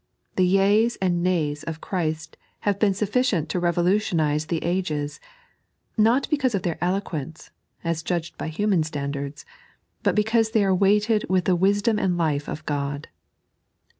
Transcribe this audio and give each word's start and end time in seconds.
The 0.35 0.47
yeas 0.47 0.95
and 0.95 1.21
nays 1.21 1.61
of 1.65 1.79
Christ 1.79 2.35
have 2.61 2.79
been 2.79 2.93
sufiicient 2.93 3.49
to 3.49 3.59
revolutionize 3.59 4.47
the 4.47 4.63
ages, 4.63 5.19
not 5.95 6.27
because 6.31 6.55
of 6.55 6.63
their 6.63 6.79
eloquence 6.83 7.51
(as 7.83 8.01
judged 8.01 8.35
by 8.35 8.47
human 8.47 8.81
standards), 8.81 9.45
but 10.01 10.15
be 10.15 10.23
cause 10.23 10.49
they 10.49 10.65
are 10.65 10.73
weighted 10.73 11.27
with 11.29 11.45
the 11.45 11.55
wisdom 11.55 11.99
and 11.99 12.17
life 12.17 12.49
of 12.49 12.65
God. 12.65 13.09